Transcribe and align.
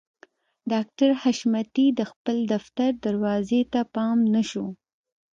ډاکټر 0.71 1.09
حشمتي 1.21 1.87
د 1.99 2.01
خپل 2.11 2.37
دفتر 2.53 2.89
دروازې 3.05 3.61
ته 3.73 3.79
پام 3.95 4.17
نه 4.33 4.41
شو 4.49 4.65